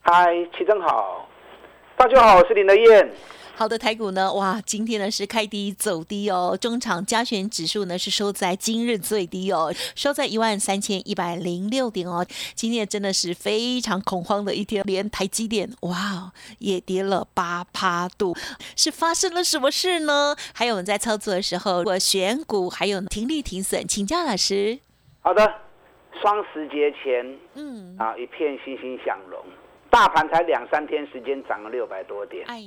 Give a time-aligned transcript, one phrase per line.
[0.00, 1.28] 嗨，齐正好，
[1.96, 3.10] 大家好，我是林德燕。
[3.54, 12.24] 好的，台股呢，哇，今天呢是开低走低哦，中场加权指数呢是收在今日最低哦，收在一万三千一百零六点哦。
[12.54, 18.34] 今天真的是非常恐慌的一天，连台积电哇也跌了八趴度，
[18.76, 20.34] 是发生了什么事呢？
[20.54, 24.78] 还有我们在操作的时候，我选股还有停利停损，请教老师。
[25.20, 25.52] 好的，
[26.22, 29.38] 双十节前，嗯啊，一片欣欣向荣，
[29.90, 32.46] 大盘才两三天时间涨了六百多点。
[32.46, 32.62] 哎。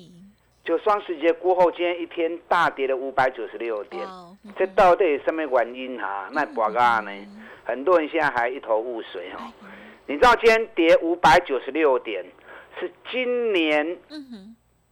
[0.64, 4.08] 就双十节过后，今天一天大跌了五百九十六点，
[4.56, 6.30] 这到底什么原因哈？
[6.32, 7.12] 那呢？
[7.64, 9.52] 很多人现在还一头雾水哦。
[10.06, 12.23] 你知道今天跌五百九十六点
[12.80, 13.98] 是今年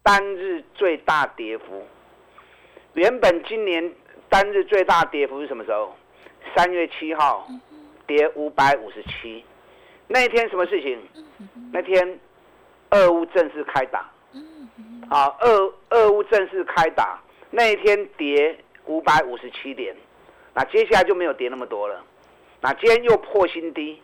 [0.01, 1.85] 单日最大跌幅。
[2.93, 3.93] 原本今年
[4.27, 5.95] 单日最大跌幅是什么时候？
[6.55, 7.47] 三月七号
[8.07, 9.45] 跌五百五十七，
[10.07, 10.99] 那一天什么事情？
[11.71, 12.19] 那天
[12.91, 14.09] 俄乌正式开打。
[15.09, 19.95] 啊，俄俄乌正式开打那一天跌五百五十七点，
[20.53, 21.99] 那接下来就没有跌那么多了。
[22.61, 23.99] 那今天又破新低，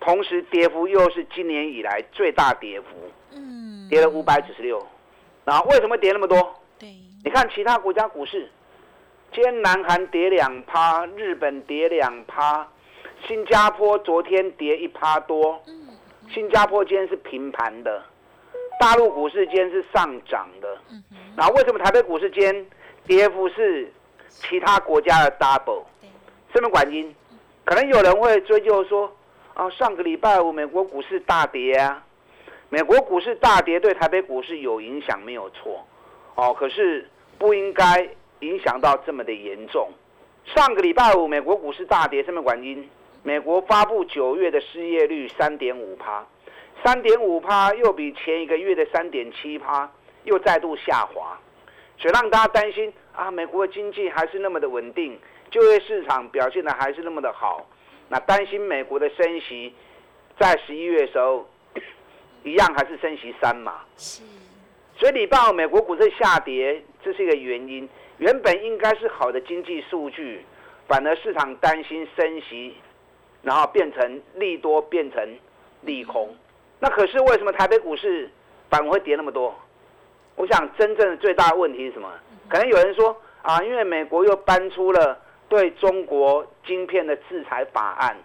[0.00, 2.86] 同时跌幅又是今年以来最大跌幅，
[3.32, 4.86] 嗯，跌了五百九十六。
[5.44, 6.54] 那为什么跌那么多？
[6.78, 8.50] 对，你看其他国家股市，
[9.34, 12.66] 今天南韩跌两趴，日本跌两趴，
[13.26, 15.62] 新加坡昨天跌一趴多，
[16.32, 18.02] 新加坡今天是平盘的。
[18.78, 20.78] 大陆股市间是上涨的，
[21.36, 22.66] 那为什么台北股市间
[23.06, 23.92] 跌幅是
[24.28, 25.84] 其他国家的 double？
[26.54, 27.14] 什么原因？
[27.64, 29.12] 可能有人会追究说，
[29.54, 32.02] 啊，上个礼拜五美国股市大跌啊，
[32.68, 35.84] 美国股市大跌对台北股市有影响没有错，
[36.34, 37.08] 哦，可是
[37.38, 38.08] 不应该
[38.40, 39.90] 影响到这么的严重。
[40.54, 42.88] 上个礼拜五美国股市大跌，什么原因？
[43.22, 46.24] 美国发布九月的失业率三点五趴。
[46.84, 49.90] 三点五趴又比前一个月的三点七趴
[50.24, 51.38] 又再度下滑，
[51.98, 55.18] 所以让大家担心啊，美国的经济还是那么的稳定，
[55.50, 57.66] 就业市场表现的还是那么的好，
[58.08, 59.74] 那担心美国的升息，
[60.38, 61.48] 在十一月的时候
[62.44, 63.80] 一样还是升息三嘛？
[63.96, 64.22] 是。
[64.96, 67.88] 所以礼拜五美国股市下跌，这是一个原因。
[68.18, 70.44] 原本应该是好的经济数据，
[70.88, 72.74] 反而市场担心升息，
[73.42, 75.38] 然后变成利多变成
[75.82, 76.36] 利空。
[76.80, 78.30] 那可是为什么台北股市
[78.70, 79.54] 反而会跌那么多？
[80.36, 82.08] 我想真正的最大的问题是什么？
[82.48, 85.18] 可能有人说啊，因为美国又搬出了
[85.48, 88.16] 对中国晶片的制裁法案。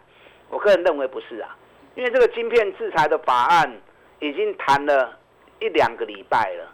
[0.49, 1.57] 我个人认为不是啊，
[1.95, 3.75] 因为这个晶片制裁的法案
[4.19, 5.17] 已经谈了
[5.59, 6.71] 一两个礼拜了，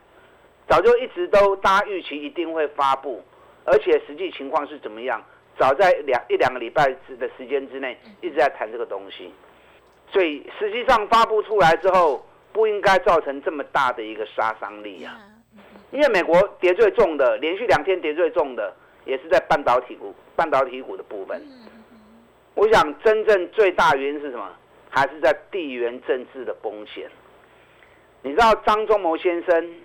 [0.68, 3.24] 早就一直都大家预期一定会发布，
[3.64, 5.24] 而且实际情况是怎么样？
[5.58, 9.34] 早在两一两个礼拜之的时间之内一直在谈这个东西。
[10.12, 15.20] 所以实际上发布出来之后，不应该造成这么大的一个杀伤力啊！
[15.92, 18.74] 因为美国跌最重的，连续两天跌最重的，
[19.06, 21.42] 也是在半导体股、半导体股的部分。
[22.56, 24.50] 我想真正最大原因是什么？
[24.90, 27.08] 还是在地缘政治的风险。
[28.24, 29.76] 你知道张忠谋先生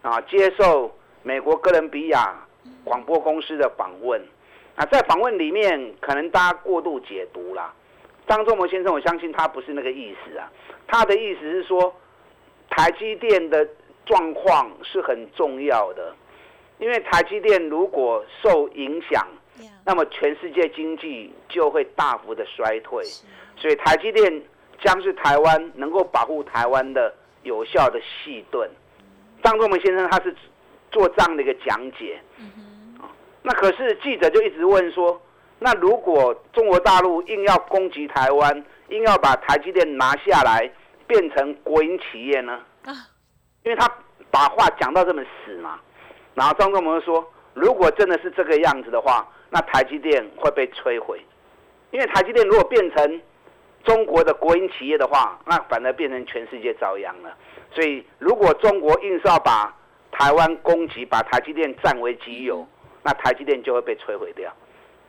[0.00, 0.90] 啊，接受
[1.22, 2.34] 美国哥伦比亚
[2.82, 4.20] 广播公司的访问
[4.76, 7.74] 啊，在访问里面可能大家过度解读了。
[8.28, 10.52] 张忠谋先生，我相信他不是那个意思啊，
[10.86, 11.92] 他的意思是说，
[12.68, 13.66] 台积电的
[14.04, 16.14] 状况是很重要的，
[16.78, 19.26] 因为台积电如果受影响，
[19.82, 23.02] 那么全世界经济就会大幅的衰退，
[23.56, 24.42] 所以台积电
[24.84, 27.14] 将是台湾能够保护台湾的
[27.44, 28.70] 有效的细盾。
[29.42, 30.34] 张忠谋先生他是
[30.92, 32.20] 做这样的一个讲解，
[33.42, 35.18] 那可是记者就一直问说。
[35.58, 40.70] 那如果中国大陆硬要攻击台湾，硬要把台积电拿下来
[41.06, 42.60] 变成国营企业呢？
[42.84, 42.94] 啊，
[43.64, 43.90] 因为他
[44.30, 45.80] 把话讲到这么死嘛。
[46.34, 51.20] 然后张忠谋说，如果真的是这个样子的话，那台积电会被摧毁。
[51.90, 53.20] 因为台积电如果变成
[53.82, 57.36] 中国的国营企业的话，那反而变成全世界遭殃了。
[57.72, 59.74] 所以如果中国硬是要把
[60.12, 62.64] 台湾攻击，把台积电占为己有，
[63.02, 64.52] 那台积电就会被摧毁掉。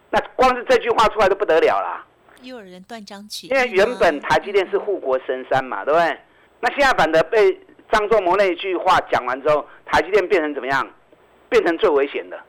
[0.10, 2.06] 那光是这句话出来都不得了啦！
[2.42, 3.50] 又有人断章取义。
[3.50, 6.18] 因为原本台积电是护国神山嘛，对不对？
[6.62, 7.60] 那现在反的被
[7.92, 10.88] 张仲谋那一句话讲完之后，台积电变成怎么样？
[11.50, 12.40] 变成最危险的。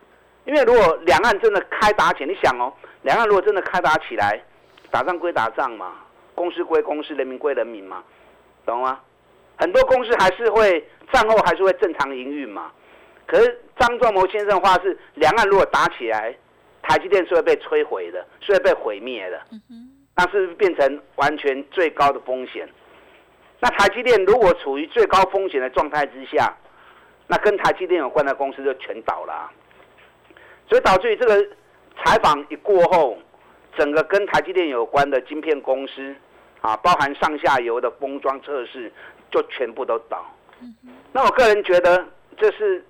[0.45, 2.73] 因为如果两岸真的开打起来，你想哦，
[3.03, 4.43] 两岸如果真的开打起来，
[4.91, 5.93] 打仗归打仗嘛，
[6.35, 8.03] 公司归公司，人民归人民嘛，
[8.65, 9.01] 懂吗？
[9.57, 12.73] 很多公司还是会战后还是会正常营运嘛。
[13.27, 16.35] 可是张仲谋先生的话是，两岸如果打起来，
[16.83, 19.41] 台积电是会被摧毁的，是会被毁灭的。
[20.17, 22.69] 那是变成完全最高的风险。
[23.61, 26.55] 那台积电如果处于最高风险的状态之下，
[27.27, 29.51] 那跟台积电有关的公司就全倒了。
[30.69, 31.43] 所以导致于这个
[31.97, 33.19] 采访一过后，
[33.77, 36.15] 整个跟台积电有关的晶片公司
[36.61, 38.93] 啊，包含上下游的封装测试，
[39.31, 40.25] 就全部都倒。
[41.13, 42.05] 那我个人觉得
[42.37, 42.85] 这是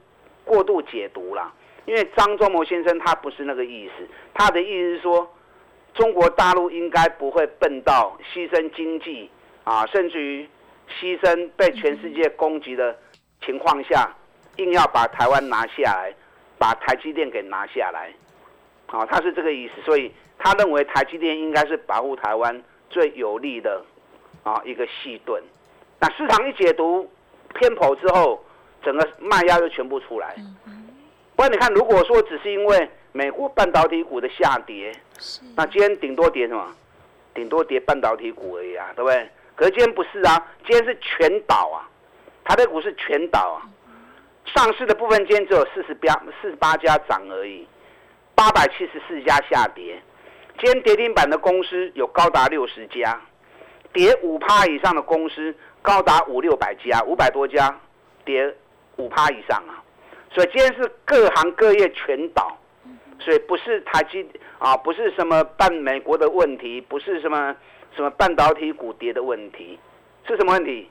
[0.44, 1.52] 过度解读了，
[1.86, 5.32] 因为张忠谋先生他不是那个意思，他的意思是说，
[5.94, 9.30] 中国大陆应该不会笨到牺牲经济
[9.64, 10.48] 啊，甚至于
[11.00, 12.96] 牺牲被全世界攻击的
[13.44, 14.14] 情况下，
[14.56, 16.14] 硬要把台湾拿下来。
[16.60, 18.12] 把台积电给拿下来，
[18.88, 23.82] 啊，他是这个意思，所以他认为台积电应该是保护台湾最有利的
[24.42, 25.42] 啊一个细盾。
[25.98, 27.10] 那市场一解读
[27.54, 28.44] 偏颇之后，
[28.82, 30.36] 整个卖压就全部出来。
[31.40, 34.94] 不然你看，如果说只是因为美国半导体股的下跌，
[35.56, 36.70] 那今天顶多跌什么？
[37.32, 39.26] 顶多跌半导体股而已啊，对不对？
[39.56, 41.88] 可是今天不是啊，今天是全倒啊，
[42.44, 43.64] 台北股是全倒啊。
[44.44, 47.66] 上市的部分今天只有四十八四十八家涨而已，
[48.34, 49.98] 八百七十四家下跌。
[50.58, 53.18] 今天跌停板的公司有高达六十家，
[53.94, 57.74] 跌五趴以上的公司高达五六百家，五百多家
[58.26, 58.54] 跌
[58.96, 59.80] 五趴以上啊！
[60.32, 62.56] 所以今天是各行各业全倒，
[63.18, 64.26] 所以不是台积
[64.58, 67.56] 啊，不是什么半美国的问题，不是什么
[67.96, 69.78] 什么半导体股跌的问题，
[70.26, 70.88] 是什么问题？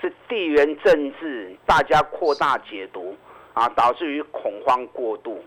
[0.00, 3.16] 是地缘政治，大家扩大解读
[3.54, 5.42] 啊，导致于恐慌过度，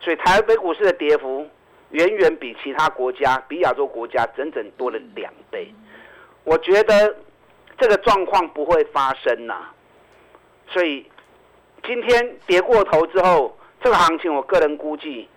[0.00, 1.48] 所以台北股市的跌幅
[1.90, 5.72] 远远比其他国家、比亚洲国家整整多了两倍。
[6.42, 7.16] 我觉得
[7.78, 9.68] 这个状况不会发生呐，
[10.66, 11.06] 所以
[11.84, 15.28] 今天跌过头之后，这个行情我个人估计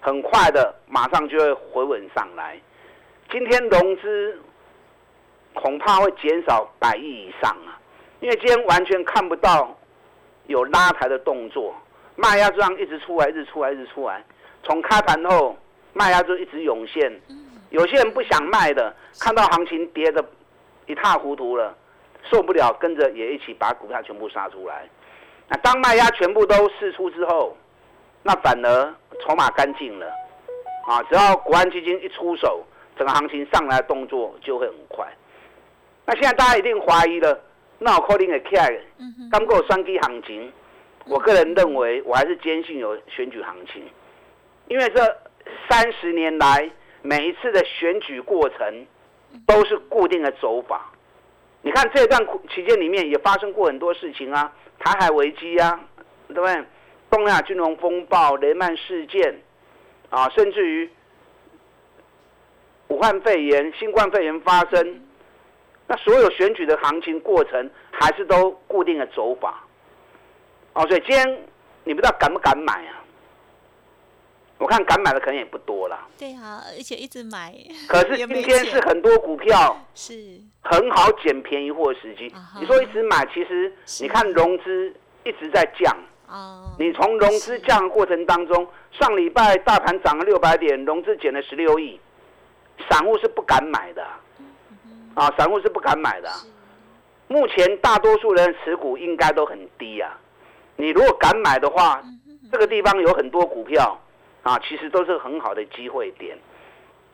[0.00, 2.60] 很快的马上就会回稳上来。
[3.30, 4.38] 今天融资
[5.54, 7.78] 恐怕会减少百亿以上啊。
[8.20, 9.76] 因为今天完全看不到
[10.46, 11.74] 有拉抬的动作，
[12.14, 14.22] 卖压这样一直出来，一直出来，一直出来。
[14.62, 15.56] 从开盘后，
[15.92, 17.12] 卖压就一直涌现。
[17.70, 20.24] 有些人不想卖的，看到行情跌的
[20.86, 21.74] 一塌糊涂了，
[22.30, 24.88] 受不了，跟着也一起把股票全部杀出来。
[25.52, 27.54] 那当卖压全部都释出之后，
[28.22, 30.06] 那反而筹码干净了。
[30.88, 32.64] 啊，只要国安基金一出手，
[32.96, 35.06] 整个行情上来的动作就会很快。
[36.06, 37.38] 那现在大家一定怀疑了。
[37.78, 38.80] 那我可能会起来，
[39.30, 40.50] 刚过双击行情，
[41.06, 43.84] 我个人认为我还是坚信有选举行情，
[44.68, 45.04] 因为这
[45.68, 46.70] 三十年来
[47.02, 48.86] 每一次的选举过程
[49.46, 50.90] 都是固定的走法。
[51.60, 54.50] 你看这段期间里面也发生过很多事情啊，
[54.84, 55.80] 台海危机啊，
[56.28, 56.64] 对不对？
[57.10, 59.38] 东亚金融风暴、雷曼事件
[60.10, 60.90] 啊，甚至于
[62.88, 65.02] 武汉肺炎、新冠肺炎发生。
[65.86, 69.62] 那所有选举的行情过程还是都固定的走法，
[70.72, 71.44] 哦，所以今天
[71.84, 73.04] 你不知道敢不敢买啊？
[74.62, 75.98] 我看敢买的可能也不多了。
[76.16, 77.52] 对啊，而且一直买。
[77.88, 82.32] 可是今天是很多股票是很好捡便宜货的时机。
[82.60, 85.92] 你说一直买，其实你看融资一直在降。
[86.28, 86.76] 哦。
[86.78, 91.98] 你从融资降的过程当中，上礼拜大盘涨了六百点，融资减了十六亿，
[92.88, 94.06] 散户是不敢买的。
[95.14, 96.30] 啊，散户是不敢买的。
[97.26, 100.16] 目前大多数人持股应该都很低啊。
[100.76, 102.00] 你如果敢买的话，
[102.52, 103.98] 这个地方有很多股票
[104.42, 106.36] 啊，其实都是很好的机会点。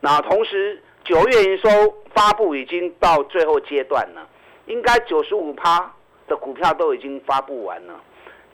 [0.01, 1.69] 那同时，九月营收
[2.13, 4.27] 发布已经到最后阶段了，
[4.65, 5.91] 应该九十五趴
[6.27, 7.99] 的股票都已经发布完了。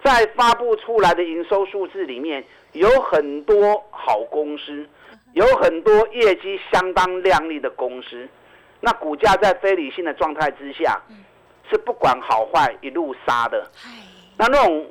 [0.03, 4.87] 在发布出来的营收数字里面，有很多好公司，
[5.33, 8.27] 有很多业绩相当亮丽的公司。
[8.81, 11.01] 那股价在非理性的状态之下，
[11.69, 13.67] 是不管好坏一路杀的。
[14.37, 14.87] 那那种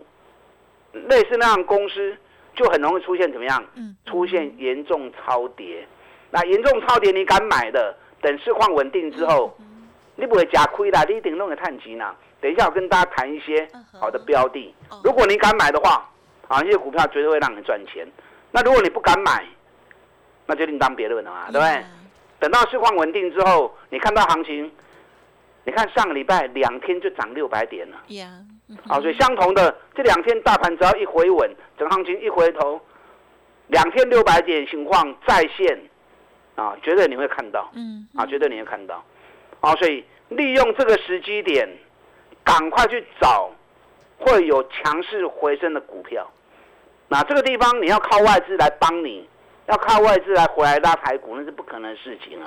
[0.92, 2.16] 类似那样公司，
[2.54, 3.64] 就很容易出现怎么样？
[3.76, 5.86] 嗯出现严重超跌。
[6.30, 9.56] 那严重超跌，你敢买的，等市况稳定之后，
[10.16, 12.14] 你不会假亏的，你一定弄个探级呢。
[12.40, 13.68] 等一下，我跟大家谈一些
[13.98, 14.74] 好的标的。
[15.02, 16.08] 如果你敢买的话，
[16.48, 18.06] 啊，这些股票绝对会让你赚钱。
[18.50, 19.44] 那如果你不敢买，
[20.46, 21.84] 那就另当别论了嘛，对不对？
[22.40, 24.70] 等到市况稳定之后，你看到行情
[25.64, 27.96] 你看上个礼拜两天就涨六百点了。
[28.88, 32.80] 啊，所以相同的这两天大盘只要一回稳，整行情一回头，
[33.68, 35.78] 两天六百点情况再现，
[36.54, 37.70] 啊，绝对你会看到。
[37.74, 38.06] 嗯。
[38.14, 39.04] 啊，绝对你会看到。
[39.60, 41.68] 啊，所以利用这个时机点，
[42.42, 43.50] 赶快去找
[44.18, 46.30] 会有强势回升的股票。
[47.08, 49.28] 那这个地方你要靠外资来帮你，
[49.66, 52.46] 要靠外资来回来拉台股，那是不可能的事情啊。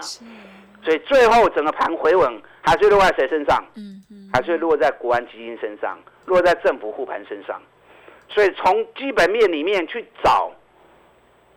[0.88, 3.62] 所以最后整个盘回稳，还是落在谁身上？
[3.76, 7.62] 嗯嗯，还是落在国安基金身上，落在政府护盘身上。
[8.30, 10.50] 所以从基本面里面去找，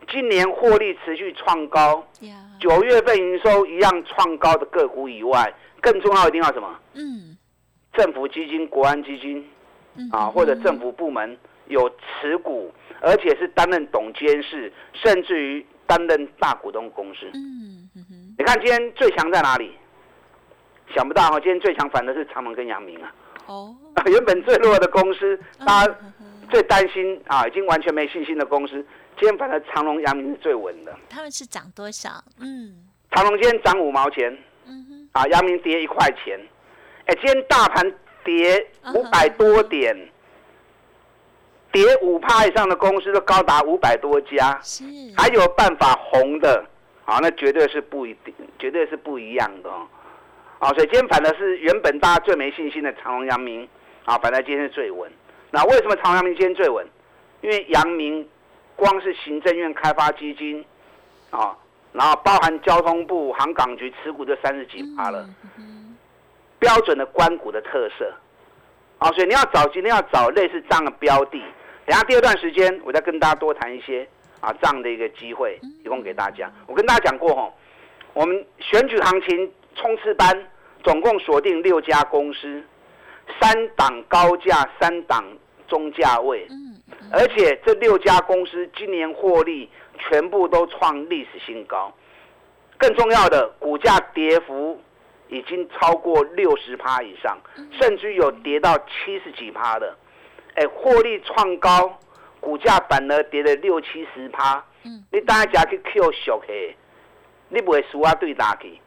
[0.09, 2.05] 今年获利持续创高，
[2.59, 6.77] 九月份营收一样创高的个股以外，更重要一定要什么？
[6.95, 7.39] 嗯，
[7.93, 9.49] 政府基金、国安基金，
[10.11, 11.89] 啊，或者政府部门有
[12.21, 12.73] 持股。
[13.03, 17.21] 而且是担任董监事，甚至于担任大股东公司。
[17.33, 17.89] 嗯
[18.41, 19.71] 你看今天最强在哪里？
[20.97, 23.13] 想不到哈，今天最强反的是长隆跟阳明啊。
[23.45, 23.77] 哦。
[24.11, 25.95] 原本最弱的公司，大家
[26.49, 28.73] 最担心啊，已经完全没信心的公司，
[29.19, 30.97] 今天反而长隆、阳明是最稳的。
[31.11, 32.09] 他们是涨多少？
[32.39, 32.75] 嗯。
[33.11, 34.35] 长隆今天涨五毛钱。
[34.65, 35.09] 嗯哼。
[35.13, 36.41] 啊，阳明跌一块钱。
[37.09, 37.93] 哎，今天大盘
[38.25, 39.95] 跌五百多点。
[41.73, 44.83] 跌五趴以上的公司都高达五百多家，是
[45.15, 46.65] 还有办法红的，
[47.05, 49.87] 啊，那绝对是不一定，绝对是不一样的哦。
[50.59, 53.69] 啊，所以今天反的是原本大家最没信心的长隆、阳明，
[54.05, 55.11] 啊，反正今天是最稳。
[55.51, 56.87] 那为什么长隆、阳明今天最稳？
[57.41, 58.29] 因为阳明
[58.77, 60.65] 光是行政院开发基金，
[61.31, 61.57] 啊，
[61.93, 65.27] 然后包含交通部、航港局持股就三十几趴了，
[66.59, 68.13] 标准的关股的特色。
[68.99, 71.43] 啊，所以你要找今天要找类似这样的标的。
[71.87, 74.07] 等下第二段时间，我再跟大家多谈一些
[74.41, 76.51] 啊这样的一个机会，提供给大家。
[76.67, 77.53] 我跟大家讲过哈，
[78.15, 80.51] 我们选举行情冲刺班
[80.83, 82.63] 总共锁定六家公司，
[83.41, 85.25] 三档高价，三档
[85.69, 86.47] 中价位，
[87.13, 91.93] 而且这六家公司今年获利全部都创历史新高，
[92.79, 94.81] 更重要的股价跌幅
[95.29, 97.39] 已经超过六十趴以上，
[97.79, 99.97] 甚至有跌到七十几趴的。
[100.55, 101.97] 哎，获利创高，
[102.41, 104.65] 股价反而跌了六七十趴。
[104.83, 106.75] 嗯，你大家去 Q 小 K，
[107.51, 108.15] 你不会输啊？
[108.15, 108.81] 对打去，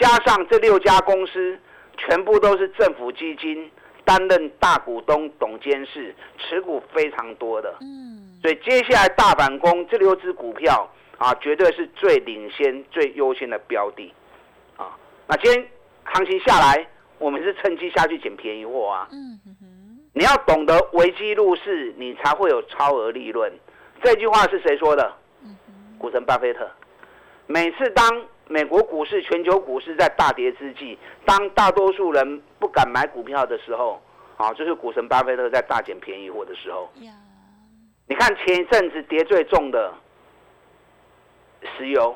[0.00, 1.56] 加上这六家公司
[1.96, 3.70] 全部都是政府基金
[4.04, 7.76] 担任大股东、董监事，持股非常多的。
[7.80, 14.12] 嗯，所以接下来大板工这六只股票啊，绝对是最领先、最优先的标的。
[14.76, 15.68] 啊，那今天
[16.02, 16.84] 行情下来，
[17.18, 19.08] 我们是趁机下去捡便宜货啊。
[19.12, 19.38] 嗯。
[20.18, 23.52] 你要懂得危机入市，你才会有超额利润。
[24.02, 25.12] 这句话是谁说的？
[25.96, 26.68] 股神巴菲特。
[27.46, 34.02] 每次当美国股市、全球股市在大跌之际，当大多数人不敢买股票的时候，
[34.36, 36.90] 啊，就是股神巴菲特在大捡便宜货的时候。
[38.08, 39.94] 你看前一阵子跌最重的
[41.76, 42.12] 石油，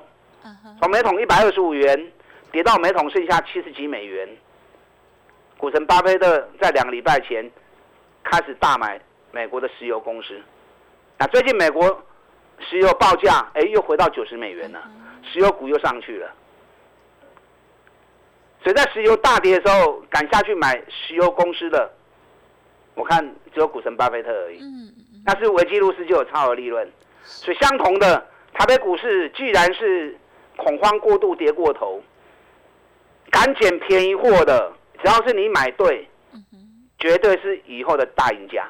[0.80, 2.12] 从每桶一百二十五元
[2.50, 4.28] 跌到每桶剩下七十几美元。
[5.56, 7.48] 股神巴菲特在两个礼拜前。
[8.24, 9.00] 开始大买
[9.30, 10.40] 美国的石油公司，
[11.18, 12.02] 那最近美国
[12.58, 14.82] 石油报价哎又回到九十美元了，
[15.32, 16.30] 石油股又上去了。
[18.62, 21.90] 所以在石油大跌的时候，敢下去买石油公司的，
[22.94, 24.58] 我看只有股神巴菲特而已。
[24.60, 24.88] 嗯
[25.24, 26.90] 但是维基路斯就有超额利润，
[27.22, 30.18] 所以相同的台北股市，既然是
[30.56, 32.02] 恐慌过度跌过头，
[33.30, 36.08] 敢捡便宜货的，只要是你买对。
[37.02, 38.64] 绝对是以后的大赢家。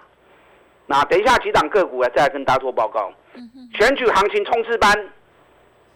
[0.86, 3.12] 那等一下几档个股啊，再来跟大家做报告。
[3.78, 4.92] 选举行情冲刺班，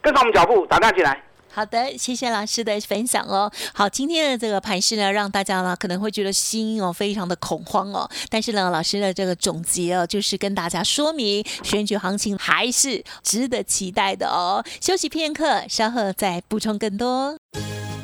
[0.00, 1.22] 跟上我们脚步，打蛋进来。
[1.52, 3.50] 好的，谢谢老师的分享哦。
[3.74, 8.08] 好，今天的这个盘势呢，让大家呢可能会觉得心哦非常的恐慌哦。
[8.30, 14.62] 但是呢，老师的这个总结哦，就是跟大家说明选举行情还是值得期待的哦。
[14.80, 17.36] 休息片刻，稍后再补充更多。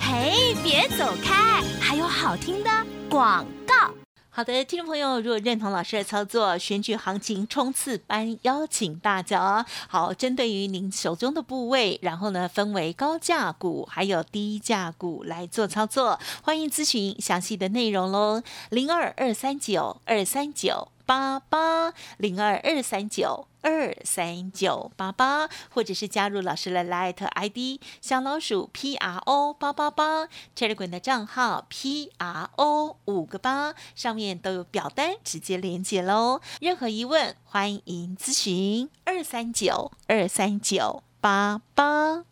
[0.01, 2.71] 嘿，别走开，还有好听的
[3.11, 4.02] 广告。
[4.35, 9.67] 好的，听众朋友，如果认同老师的操作，选举行情冲刺班邀请大家哦。
[9.87, 20.89] 好，针对于您手中的部位，然后呢，分为高价股还有低价股来做操作，欢迎咨询详细的内容喽，零二二三九二三九。
[21.05, 36.41] 八八零二二三九二三九八八，或者是加入老师的 Light ID 小老鼠 P R O 八八八 Telegram 的账号 P R O 五个八，上面都有表单直接连接喽。
[36.61, 42.32] 任何疑问欢迎咨询二三九二三九八八。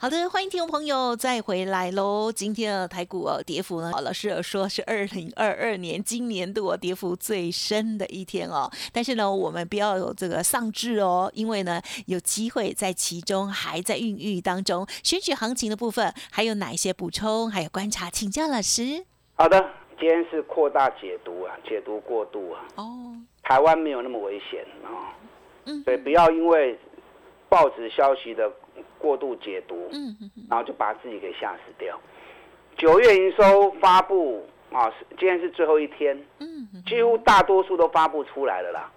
[0.00, 2.30] 好的，欢迎听众朋友再回来喽。
[2.30, 8.70] 今天的台股哦，跌幅呢，老师说 是二零二二年今年度跌幅最深的一天哦。
[8.92, 14.86] 但是呢，我们不要有这个丧志哦，因为呢，有机会在其中还在孕育当中。
[15.02, 17.50] 选举行情的部分还有哪一些补充？
[17.50, 19.04] 还有观察，请教老师。
[19.34, 19.60] 好的，
[19.98, 22.62] 今天是扩大解读啊，解读过度啊。
[22.76, 23.16] 哦。
[23.42, 25.10] 台湾没有那么危险啊。
[25.64, 25.82] 嗯。
[25.82, 26.78] 所以不要因为
[27.48, 28.48] 报纸消息的。
[29.08, 30.14] 过度解读，嗯，
[30.50, 31.98] 然后就把自己给吓死掉。
[32.76, 38.92] 九月营收发布啊，今天是最后一天，嗯，几乎大多数都发布出来了啦。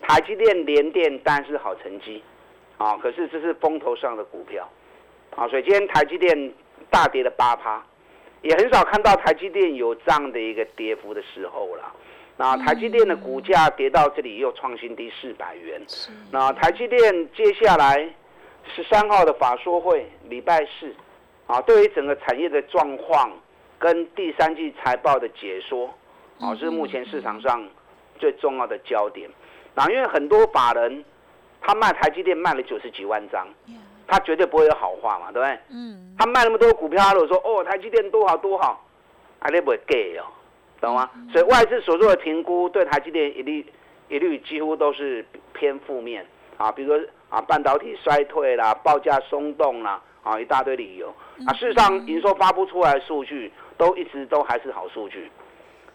[0.00, 2.22] 台积电、联电当然是好成绩，
[2.76, 4.70] 啊，可是这是风头上的股票，
[5.34, 6.52] 啊，所以今天台积电
[6.88, 7.84] 大跌了八趴，
[8.42, 11.92] 也很少看到台积电有这样的一个跌幅的时候了。
[12.36, 15.82] 那台积电的股价跌到这里又创新低四百元，
[16.30, 18.08] 那台积电接下来。
[18.74, 20.94] 十三号的法说会，礼拜四，
[21.46, 23.30] 啊，对于整个产业的状况
[23.78, 25.92] 跟第三季财报的解说，
[26.40, 27.66] 啊，是目前市场上
[28.18, 29.28] 最重要的焦点。
[29.74, 31.04] 那因为很多法人
[31.60, 33.46] 他卖台积电卖了九十几万张，
[34.06, 35.58] 他绝对不会有好话嘛，对不对？
[35.70, 36.14] 嗯。
[36.18, 38.84] 他卖那么多股票，他如果说哦台积电多好多好，
[39.38, 40.24] 啊，你不会给哦，
[40.80, 41.10] 懂吗？
[41.32, 43.64] 所以外资所做的评估对台积电一律
[44.08, 47.06] 一律几乎都是偏负面啊，比如说。
[47.28, 51.14] 啊，半导体衰退啦，报价松动啦，啊，一大堆理由。
[51.46, 55.30] 啊，事实上，营收发布出来的数据都一直都还是好数据，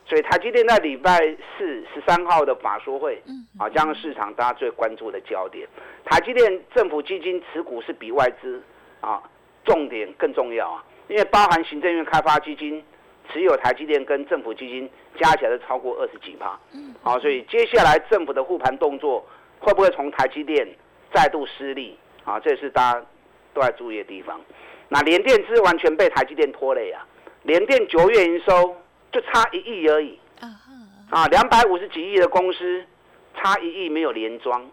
[0.05, 1.19] 所以台积电在礼拜
[1.57, 3.21] 四十三号的法说会，
[3.57, 5.67] 啊，将市场大家最关注的焦点。
[6.05, 8.61] 台积电政府基金持股是比外资
[9.01, 9.21] 啊
[9.65, 12.83] 重点更重要啊，因为包含行政院开发基金
[13.31, 16.57] 持有台积电跟政府基金加起来都超过二十几趴。
[16.73, 19.25] 嗯，好，所以接下来政府的护盘动作
[19.59, 20.67] 会不会从台积电？
[21.13, 22.39] 再度失利啊！
[22.39, 23.05] 这是大家
[23.53, 24.39] 都在注意的地方。
[24.89, 27.05] 那联电是完全被台积电拖累啊！
[27.43, 28.75] 联电九月营收
[29.11, 30.19] 就差一亿而已
[31.09, 31.27] 啊！
[31.27, 32.83] 两百五十几亿的公司
[33.35, 34.65] 差一亿没有连庄，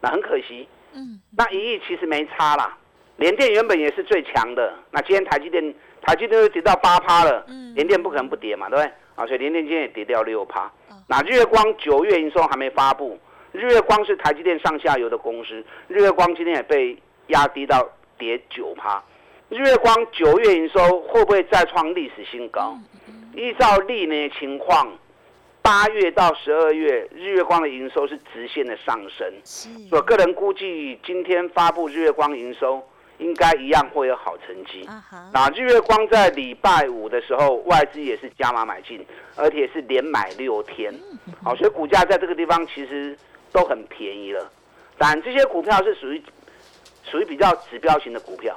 [0.00, 0.68] 那很可惜。
[0.92, 2.76] 嗯，那一亿其实没差啦。
[3.16, 8.92] 联电原本也是最强的，那今天台积电台积电又跌到八趴了，嗯，联电不可能不跌嘛，对不对？
[9.14, 10.70] 啊，所以联电今天也跌掉六趴。
[11.08, 13.18] 那日月光九月营收还没发布。
[13.56, 16.94] 日月光是台积电上下游的公司，日月光今天也被
[17.28, 17.88] 压低到
[18.18, 19.02] 跌九趴。
[19.48, 22.76] 日月光九月营收会不会再创历史新高？
[23.34, 24.92] 依照历年情况，
[25.62, 29.26] 八月到十二月，日月光的营收是直线的上升。
[29.90, 34.86] 我个人估计，今天发布日月光营收，应该一样会有好成绩。
[35.32, 39.02] 那日月光在礼拜五的时候，外资也是加码买进，
[39.34, 40.92] 而且是连买六天。
[41.42, 43.16] 好，所以股价在这个地方其实。
[43.56, 44.52] 都很便宜了，
[44.98, 46.22] 但这些股票是属于
[47.10, 48.54] 属于比较指标型的股票。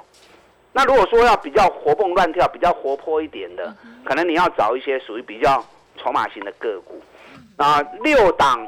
[0.74, 5.64] 那如果说要比较活蹦乱跳、比较活泼一点的，可能你要找一些属于比较
[5.98, 7.02] 筹码型的个股。
[7.56, 8.68] 啊，六档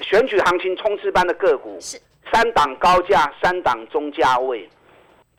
[0.00, 1.78] 选举行情冲刺般的个股，
[2.32, 4.68] 三档高价、三档中价位，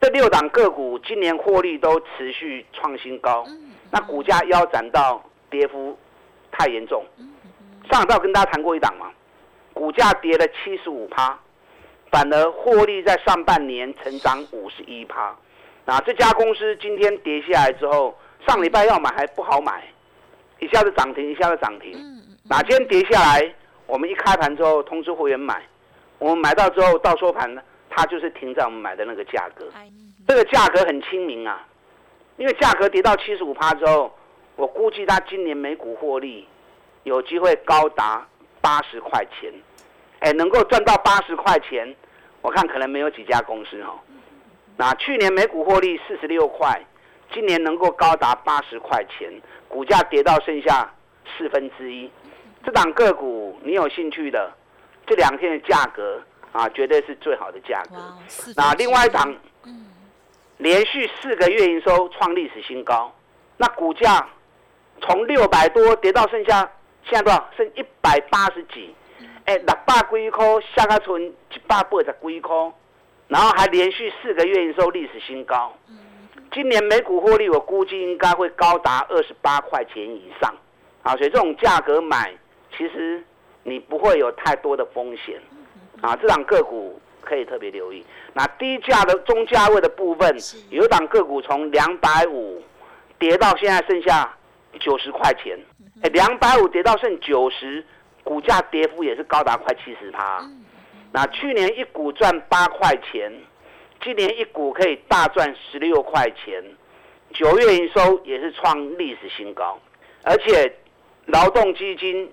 [0.00, 3.46] 这六档个股今年获利都持续创新高。
[3.90, 5.98] 那股价腰斩到跌幅
[6.50, 7.04] 太严重。
[7.90, 9.10] 上礼拜跟大家谈过一档嘛。
[9.78, 11.38] 股价跌了七十五趴，
[12.10, 15.32] 反而获利在上半年成长五十一趴。
[15.84, 19.84] 那这家公司今天跌下来之后，上礼拜要买还不好买，
[20.58, 21.92] 一下子涨停，一下子涨停。
[22.50, 23.54] 哪今天跌下来，
[23.86, 25.62] 我们一开盘之后通知会员买，
[26.18, 29.64] 我们买到之后到收盘呢，它就是停在我们买的那个价格。
[30.26, 31.64] 这个价格很亲民啊，
[32.36, 34.12] 因为价格跌到七十五趴之后，
[34.56, 36.48] 我估计它今年每股获利
[37.04, 38.26] 有机会高达
[38.60, 39.52] 八十块钱。
[40.20, 41.94] 哎，能够赚到八十块钱，
[42.42, 43.98] 我看可能没有几家公司哦。
[44.76, 46.80] 那去年每股获利四十六块，
[47.32, 49.30] 今年能够高达八十块钱，
[49.68, 50.92] 股价跌到剩下
[51.36, 52.10] 四分之一。
[52.64, 54.52] 这档个股你有兴趣的，
[55.06, 56.20] 这两天的价格
[56.52, 57.96] 啊，绝对是最好的价格。
[58.56, 59.34] 那另外一档，
[60.56, 63.14] 连续四个月营收创历史新高，
[63.56, 64.28] 那股价
[65.00, 66.68] 从六百多跌到剩下
[67.04, 67.48] 现在多少？
[67.56, 68.94] 剩一百八十几。
[69.48, 70.44] 哎，六百几块
[70.76, 72.54] 下个村一百八十几块，
[73.28, 75.74] 然后还连续四个月营收历史新高，
[76.52, 80.54] 今年每股获利，我估计应该会高达二十八块钱以上，
[81.02, 82.30] 啊，所以这种价格买，
[82.76, 83.24] 其实
[83.62, 85.40] 你不会有太多的风险，
[86.02, 88.04] 啊，这档个股可以特别留意。
[88.34, 90.36] 那低价的中价位的部分，
[90.68, 92.62] 有一档个股从两百五
[93.18, 94.36] 跌到现在剩下
[94.78, 95.58] 九十块钱，
[96.02, 97.82] 哎，两百五跌到剩九十，
[98.24, 100.44] 股价跌幅也是高达快七十趴。
[101.12, 103.32] 那去年一股赚八块钱。
[104.00, 106.62] 今年一股可以大赚十六块钱，
[107.32, 109.76] 九月营收也是创历史新高，
[110.22, 110.72] 而且
[111.26, 112.30] 劳动基金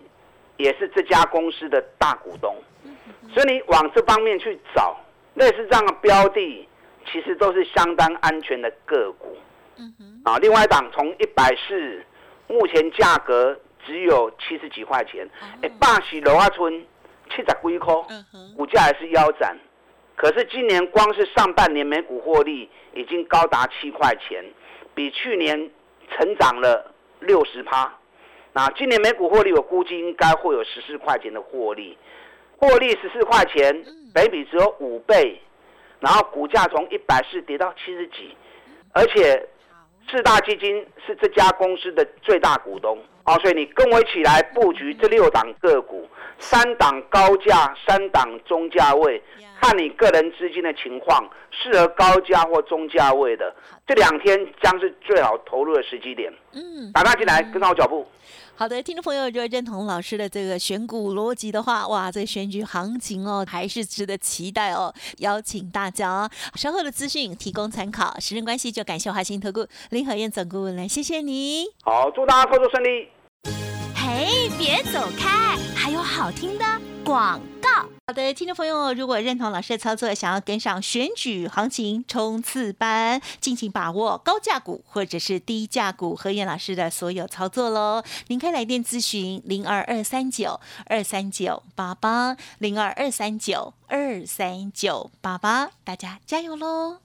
[0.58, 2.56] 也是这家公司的大股东，
[3.34, 4.96] 所以你往这方面去找
[5.34, 6.70] 类似这样的标的，
[7.12, 9.36] 其实都是相当安全的个股。
[10.24, 12.04] 啊，另外一档从一百四，
[12.48, 15.28] 目前价格只有七十几块钱，
[15.62, 16.86] 哎，霸喜楼阿村
[17.30, 17.94] 七十几块，
[18.56, 19.58] 股价还是腰斩。
[20.16, 24.44] 可是今年光是上半年每股获利已经高达七块钱，
[24.94, 25.70] 比去年
[26.10, 27.94] 成长了六十趴。
[28.54, 31.98] 那今年每股获利我估计应该会有十四块钱的获利，
[32.58, 35.42] 获利十四块钱，北比只有五倍，
[36.00, 38.34] 然后股价从一百四跌到七十几，
[38.94, 39.50] 而且
[40.10, 42.98] 四大基金是这家公司的最大股东。
[43.26, 46.08] 哦，所以你跟我一起来布局这六档个股，
[46.38, 49.22] 三档高价，三档中价位，
[49.60, 53.54] 看你个人资金的情况，适合高价或中价位的，
[53.88, 56.32] 这两天将是最好投入的时机点。
[56.54, 58.06] 嗯，打大进来，跟上我脚步。
[58.58, 64.94] 好的，听众朋友，如果认同老师的这个选股逻辑的话，哇，这个选举行情哦，还是值得期待哦。
[65.18, 68.18] 邀请大家稍后的资讯提供参考。
[68.20, 71.66] 时间关系，就感谢华兴投顾林和燕总顾问来，谢谢你。
[71.84, 73.10] 好，祝大家操作顺利。
[73.96, 76.66] 嘿，别走开，还有好听的
[77.04, 77.70] 广告。
[78.08, 88.04] 好的，听众朋友，如果认同老师的操作，想要跟上选举行情冲刺班，尽情把握高价股或者是低价股，何燕老师的所有操作喽。
[88.28, 97.05] 您可以来电咨询零二二三九二三九八八零二二三九二三九八八，大家加油喽！